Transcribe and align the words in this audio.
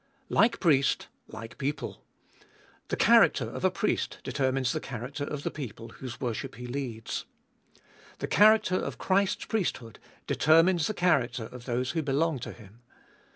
2. 0.29 0.33
Like 0.33 0.59
priest, 0.59 1.09
like 1.27 1.59
people. 1.59 2.03
The 2.87 2.95
character 2.95 3.47
of 3.47 3.63
a 3.63 3.69
priest 3.69 4.17
determines 4.23 4.71
the 4.71 4.79
character 4.79 5.23
of 5.23 5.43
the 5.43 5.51
people 5.51 5.89
whose 5.89 6.19
worship 6.19 6.55
he 6.55 6.65
leads. 6.65 7.25
The 8.17 8.25
character 8.25 8.73
of 8.77 8.97
Christ's 8.97 9.45
priesthood 9.45 9.99
determines 10.25 10.87
the 10.87 10.95
character 10.95 11.43
of 11.43 11.65
those 11.65 11.91
who 11.91 12.01
belong 12.01 12.39
to 12.39 12.51
Him. 12.51 12.81